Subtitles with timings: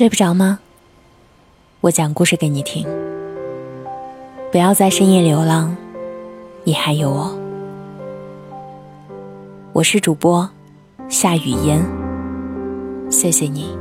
[0.00, 0.58] 睡不着吗？
[1.82, 2.88] 我讲故事给你听。
[4.50, 5.76] 不要在深夜流浪，
[6.64, 7.38] 你还有我。
[9.74, 10.48] 我是主播
[11.10, 11.82] 夏雨嫣，
[13.10, 13.76] 谢谢你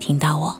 [0.00, 0.56] 听到我。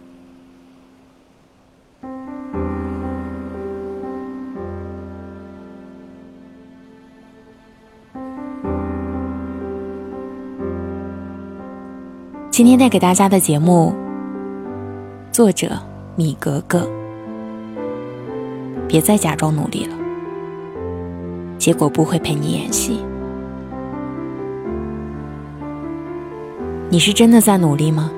[12.53, 13.93] 今天带给大家的节目，
[15.37, 15.69] 作者
[16.15, 16.89] 米格格。
[18.89, 19.95] 别再假装努力了，
[21.59, 23.05] 结果不会陪你演戏。
[26.89, 28.11] 你是真的在努力吗？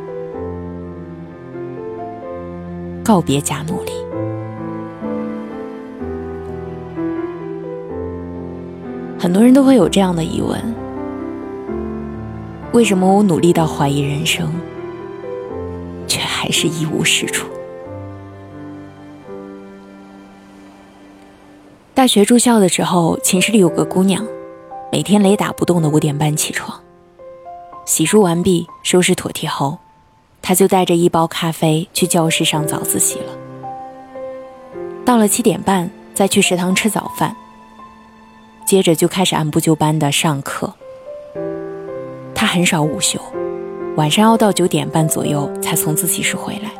[3.03, 3.91] 告别假努力。
[9.19, 10.57] 很多人都会有这样的疑问。
[12.73, 14.49] 为什么我努力到怀疑人生，
[16.41, 17.49] 还是一无是处？
[21.95, 24.25] 大学住校的时候，寝室里有个姑娘，
[24.93, 26.81] 每天雷打不动的五点半起床，
[27.85, 29.79] 洗漱完毕，收拾妥帖后，
[30.41, 33.37] 她就带着一包咖啡去教室上早自习了。
[35.05, 37.35] 到了七点半，再去食堂吃早饭，
[38.65, 40.73] 接着就开始按部就班的上课。
[42.33, 43.19] 他很少午休，
[43.99, 46.71] 晚上要到九点半左右才从自习室回来。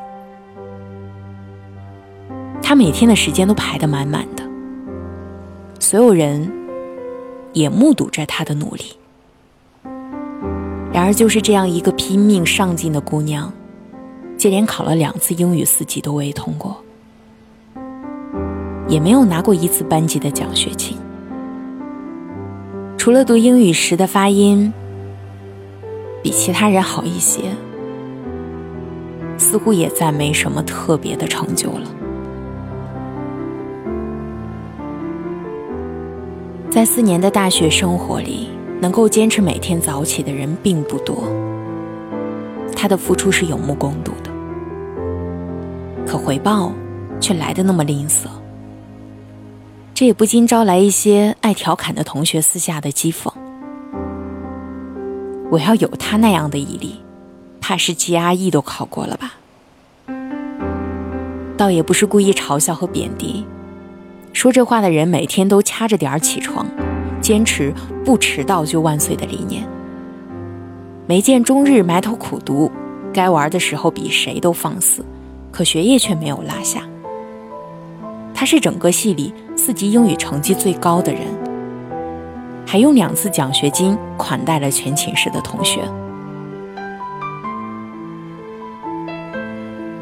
[2.63, 4.45] 他每天的时间都排得满满的，
[5.81, 6.49] 所有人
[7.53, 8.85] 也目睹着他的努力。
[10.93, 13.53] 然而，就是这样一个拼命上进的姑娘，
[14.37, 16.77] 接连考了两次英语四级都未通过，
[18.87, 20.97] 也没有拿过一次班级的奖学金。
[22.97, 24.73] 除了读英语时的发音。
[26.23, 27.41] 比其他人好一些，
[29.37, 31.91] 似乎也再没什么特别的成就了。
[36.71, 41.25] 在四年的大学生活里，能够坚持每天早起的人并不多。
[42.77, 44.31] 他的付出是有目共睹的，
[46.07, 46.73] 可回报
[47.19, 48.27] 却来的那么吝啬，
[49.95, 53.33] 这也不禁招来一些爱调侃的同学私下的讥讽。
[55.51, 57.01] 我要有他那样的毅力，
[57.61, 59.35] 怕是 GRE 都考过了吧？
[61.57, 63.47] 倒也不是故意嘲笑和贬低，
[64.33, 66.67] 说这话的人每天都掐着点儿起床，
[67.21, 67.73] 坚持
[68.05, 69.67] 不迟到就万岁的理念，
[71.07, 72.71] 没见终日埋头苦读，
[73.13, 75.05] 该玩的时候比谁都放肆，
[75.51, 76.83] 可学业却没有落下。
[78.35, 81.23] 他是整个系里四级英语成绩最高的人。
[82.71, 85.81] 还用两次奖学金款待了全寝室的同学。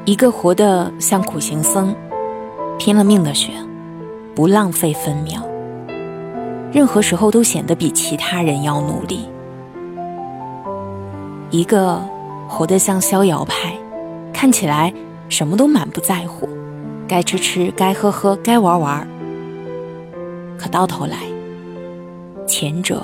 [0.04, 1.94] 一个活得像苦行僧，
[2.76, 3.53] 拼了命的学，
[4.34, 5.41] 不浪费分秒，
[6.72, 9.28] 任何时候都显得比其他人要努力。
[11.50, 12.03] 一个
[12.49, 13.75] 活得像逍遥派，
[14.32, 14.93] 看起来
[15.28, 16.49] 什么都满不在乎，
[17.06, 19.06] 该吃吃，该喝喝，该玩玩。
[20.59, 21.35] 可到头来。
[22.59, 23.03] 前者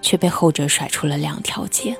[0.00, 1.96] 却被后者甩出了两条街。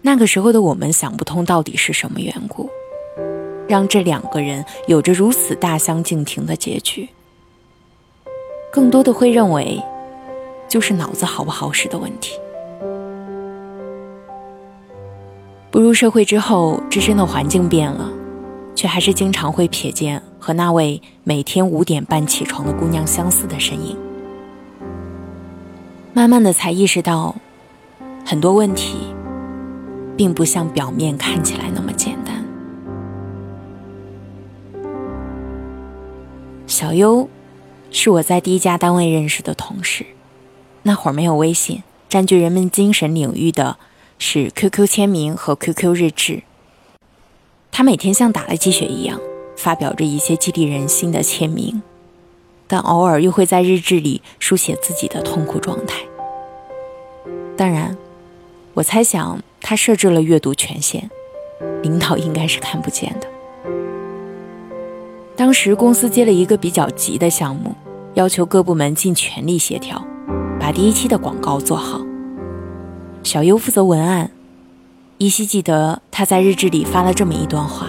[0.00, 2.70] 那个时候的我们想不通到底是什么缘故，
[3.68, 7.06] 让这两个人有着如此大相径庭的结局。
[8.72, 9.78] 更多的会认为，
[10.66, 12.40] 就是脑子好不好使的问题。
[15.70, 18.10] 步入社会之后，自身的环境变了。
[18.74, 23.96] 却还是经常会瞥见和那位每天五点半起床的姑娘相似的身影。
[26.12, 27.36] 慢慢的才意识到，
[28.24, 28.98] 很多问题，
[30.16, 32.44] 并不像表面看起来那么简单。
[36.66, 37.28] 小优，
[37.90, 40.06] 是我在第一家单位认识的同事，
[40.82, 43.78] 那会儿没有微信，占据人们精神领域的
[44.18, 46.42] 是 QQ 签名和 QQ 日志。
[47.70, 49.20] 他每天像打了鸡血一样
[49.58, 51.82] 发表着一些激励人心的签名，
[52.68, 55.98] 但偶尔又会在日志里书写自己的痛苦状态。
[57.56, 57.96] 当然，
[58.74, 61.10] 我猜想他设置了阅读权限，
[61.82, 63.26] 领导应该是看不见的。
[65.34, 67.74] 当时公司接了一个比较急的项目，
[68.14, 70.00] 要求各部门尽全力协调，
[70.60, 72.00] 把第一期的广告做好。
[73.24, 74.30] 小优负责文案。
[75.18, 77.88] 依稀记得他在日志里发了这么一段话：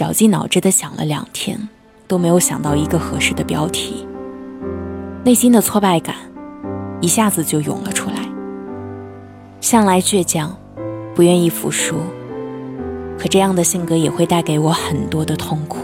[0.00, 1.68] 绞尽脑汁的想了两天，
[2.08, 4.06] 都没有想到一个合适的标题，
[5.26, 6.16] 内心的挫败感
[7.02, 8.16] 一下子就涌了出来。
[9.60, 10.56] 向来倔强，
[11.14, 11.96] 不愿意服输。
[13.18, 15.80] 可这样的性格也会带给我很多的痛苦。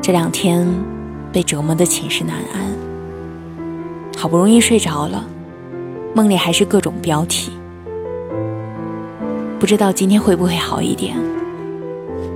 [0.00, 0.68] 这两天
[1.32, 2.62] 被折磨的寝食难安，
[4.16, 5.26] 好不容易睡着了，
[6.14, 7.50] 梦里还是各种标题。
[9.58, 11.16] 不知道今天会不会好一点，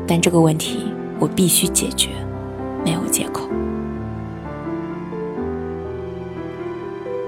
[0.07, 2.11] 但这个问题我必须解决，
[2.85, 3.49] 没有借口。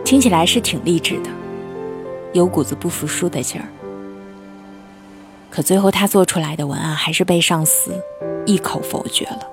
[0.05, 1.31] 听起来是挺励志的，
[2.33, 3.67] 有股子不服输的劲儿。
[5.51, 7.93] 可最后他做出来的文案还是被上司
[8.45, 9.49] 一口否决了。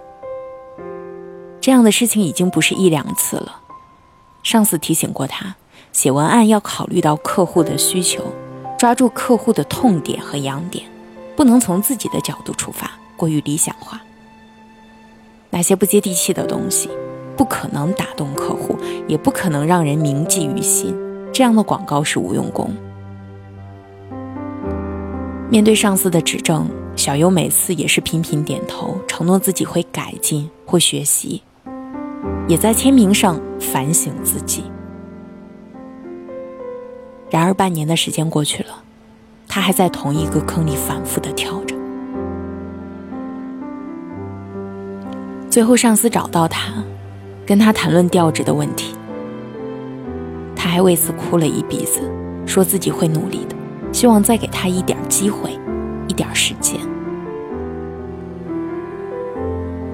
[1.61, 3.61] 这样的事情已经不是一两次了，
[4.43, 5.55] 上司提醒过他，
[5.93, 8.23] 写文案要考虑到客户的需求。
[8.77, 10.83] 抓住客户的痛点和痒点，
[11.35, 12.89] 不能从自己的角度出发，
[13.21, 14.01] 过于理想化。
[15.51, 16.89] 那些不接地气的东西，
[17.37, 18.75] 不可能打动客户，
[19.07, 20.97] 也不可能让人铭记于心。
[21.31, 22.75] 这样的广告是无用功。
[25.51, 31.43] 面对上司的指正，小优每次也是频频点头，承诺自己会改进，会学习，
[32.47, 34.63] 也在签名上反省自己。
[37.29, 38.81] 然而，半年的时间过去了，
[39.47, 41.70] 他还在同一个坑里反复的跳着。
[45.51, 46.71] 最后，上司找到他，
[47.45, 48.95] 跟他谈论调职的问题。
[50.55, 51.99] 他还为此哭了一鼻子，
[52.45, 53.55] 说自己会努力的，
[53.91, 55.51] 希望再给他一点机会，
[56.07, 56.79] 一点时间。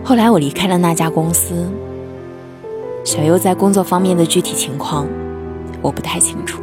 [0.04, 1.68] 后来，我离开了那家公司。
[3.03, 5.07] 小优在工作方面的具体情况，
[5.81, 6.62] 我不太清楚。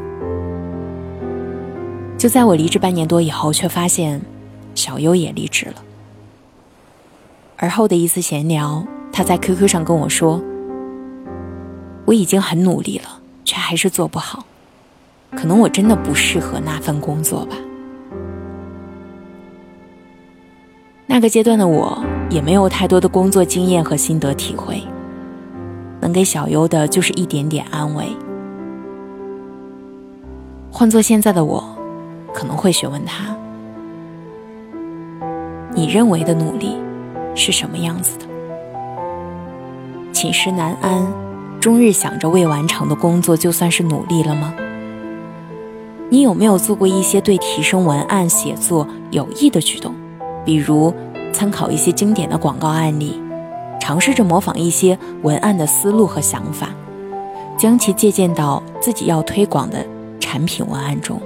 [2.16, 4.22] 就在我离职半年多以后，却发现
[4.76, 5.74] 小优也离职了。
[7.64, 10.38] 而后的一次闲聊，他在 QQ 上跟我说
[12.04, 14.44] ：“我已经很努力了，却还是做不好，
[15.34, 17.56] 可能我真的不适合那份工作吧。”
[21.08, 24.82] 那个阶段的我也没有太多的工作经验和心得体会，
[26.02, 28.14] 能给小优的就是一点点安慰。
[30.70, 31.64] 换做现在的我。
[32.34, 33.34] 可能会询问他
[35.72, 36.74] ：“你认为的努力
[37.34, 38.26] 是什么样子的？
[40.12, 41.06] 寝食难安，
[41.60, 44.54] 终日想着未完成的工作，就算是努力了吗？
[46.10, 49.94] 你有没有做过一些对提升文案写作有益的举动？
[50.44, 50.94] 比如
[51.32, 53.20] 参考一些经典的广告案例，
[53.80, 56.68] 尝试着模仿一些文案的思路和想法，
[57.58, 59.84] 将其借鉴到自己要推广的
[60.20, 61.20] 产品文案中？”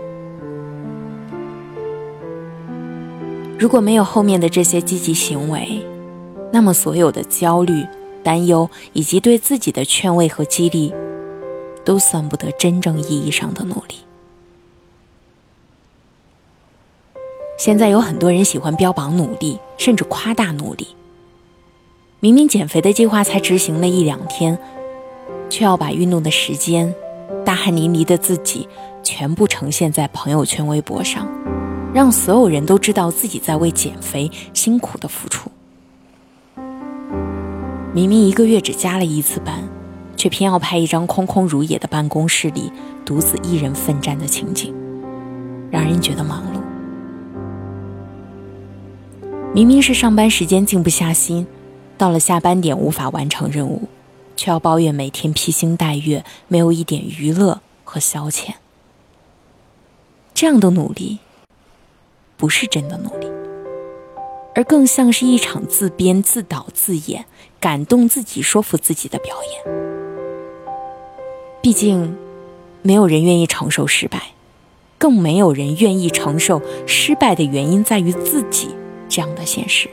[3.59, 5.85] 如果没有后面的这些积极行为，
[6.53, 7.87] 那么所有的焦虑、
[8.23, 10.93] 担忧以及对自己的劝慰和激励，
[11.85, 13.97] 都算不得真正意义上的努力。
[17.59, 20.89] 现在有很多人喜欢标榜努力，甚至夸大努力。
[22.21, 24.59] 明明减肥的计划才执行了一两天，
[25.51, 26.95] 却要把运动的时间、
[27.45, 28.69] 大汗淋漓的自己
[29.03, 31.29] 全部呈现在朋友圈、微博上。
[31.95, 35.51] 让所有人都知道自己在为减肥辛苦的付出。
[37.95, 39.67] 明明一个月只加了一次班，
[40.17, 42.71] 却偏要拍一张空空如也的办公室里
[43.05, 44.75] 独自一人奋战的情景，
[45.71, 46.61] 让人觉得忙碌。
[49.55, 51.47] 明明是上班时间静不下心，
[51.97, 53.89] 到了下班点无法完成任务，
[54.37, 58.55] 却要抱怨每天披星戴月，没有一点娱乐和消遣。
[60.35, 61.19] 这样的努力。
[62.37, 63.27] 不是真的努力，
[64.55, 67.25] 而更像是一场自编自导自演、
[67.61, 69.75] 感动自己、说服自己的表演。
[71.61, 72.17] 毕竟，
[72.83, 74.33] 没有人愿意承受失败，
[74.97, 78.69] 更没有人愿意承受失败的原因在于自己
[79.09, 79.89] 这样的现实。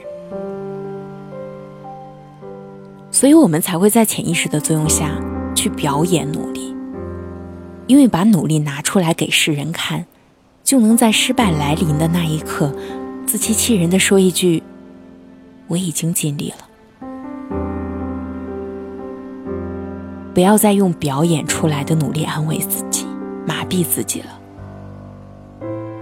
[3.10, 5.10] 所以我们才会在潜意识的作用下
[5.54, 6.74] 去表演努力，
[7.86, 10.06] 因为把努力拿出来给世人看。
[10.64, 12.74] 就能在失败来临的那一刻，
[13.24, 14.60] 自欺欺人的说一句
[15.68, 16.68] ：“我已经尽力了。”
[20.36, 23.06] 不要再用表演出来的努力安慰自己、
[23.46, 24.38] 麻痹自己了，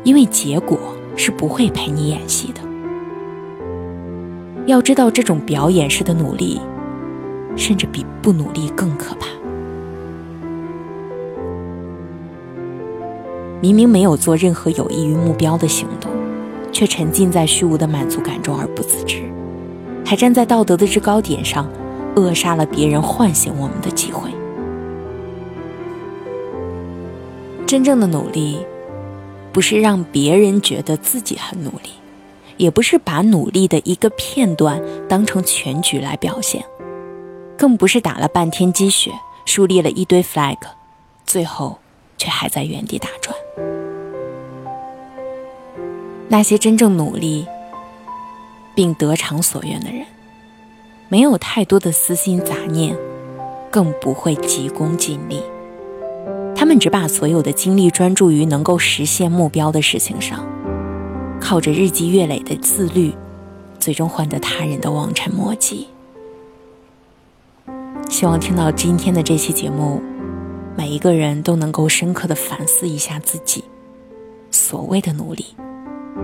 [0.03, 0.77] 因为结果
[1.15, 2.61] 是不会陪你演戏的。
[4.67, 6.61] 要知道，这种表演式的努力，
[7.55, 9.29] 甚至比不努力更可怕。
[13.61, 16.11] 明明没有做任何有益于目标的行动，
[16.73, 19.23] 却沉浸在虚无的满足感中而不自知，
[20.05, 21.69] 还站在道德的制高点上，
[22.17, 24.31] 扼杀了别人唤醒我们的机会。
[27.67, 28.59] 真正的努力，
[29.53, 31.91] 不是让别人觉得自己很努力，
[32.57, 36.65] 也不是把努力的一个片段当成全局来表现，
[37.57, 39.11] 更不是打了半天鸡血，
[39.45, 40.59] 树立了一堆 flag，
[41.25, 41.79] 最后
[42.17, 43.35] 却还在原地打转。
[46.29, 47.47] 那些真正努力
[48.75, 50.05] 并得偿所愿的人，
[51.09, 52.97] 没有太多的私心杂念，
[53.71, 55.43] 更不会急功近利。
[56.57, 60.47] 他们只把所有的精力专注于能够实现目标的事情上，
[61.41, 63.13] 靠着日积月累的自律，
[63.79, 65.89] 最终换得他人的望尘莫及。
[68.09, 70.01] 希望听到今天的这期节目，
[70.77, 73.65] 每一个人都能够深刻的反思一下自己
[74.51, 75.45] 所谓的努力，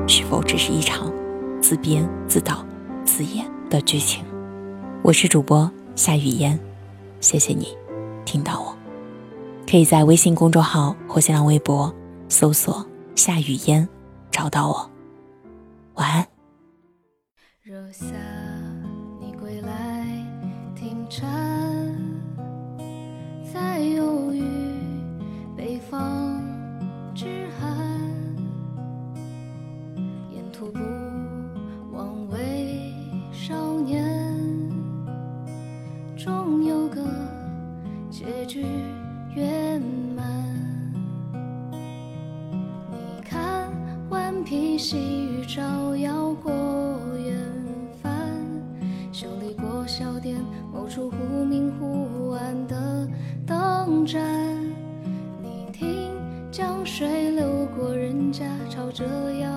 [0.07, 1.13] 是否只是一场
[1.61, 2.65] 自编自导
[3.05, 4.25] 自演的剧情。
[5.03, 6.59] 我是主播夏雨嫣，
[7.21, 7.75] 谢谢你
[8.27, 8.77] 听到我。
[9.67, 11.93] 可以在微信公众号或新浪微博
[12.29, 13.89] 搜索“夏雨嫣”，
[14.31, 14.91] 找到我。
[15.95, 16.27] 晚安。
[17.63, 18.05] 若夏
[19.21, 20.07] 你归来，
[20.77, 21.27] 停船，
[23.53, 24.30] 在有
[54.05, 54.23] 站。
[55.43, 56.13] 你听，
[56.51, 59.51] 江水流过人家，吵着要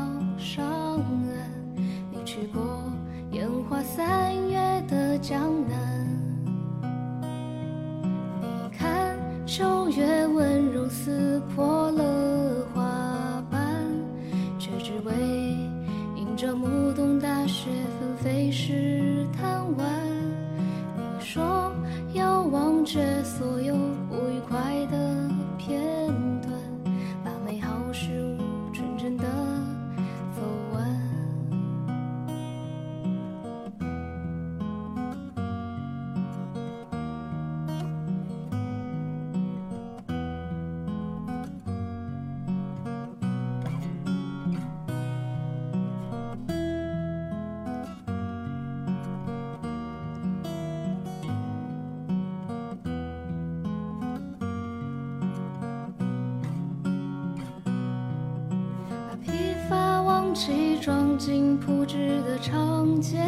[60.33, 63.19] 起装进铺纸的长街，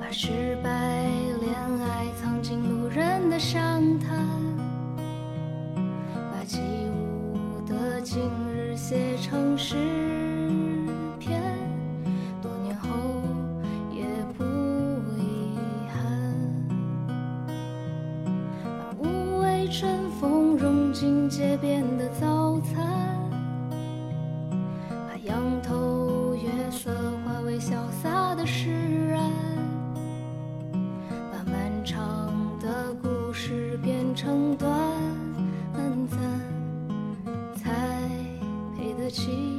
[0.00, 0.70] 把失败
[1.40, 4.24] 恋爱藏进路人的商谈，
[6.30, 6.60] 把起
[6.92, 8.22] 舞的今
[8.54, 9.74] 日写成诗。
[39.14, 39.53] ti.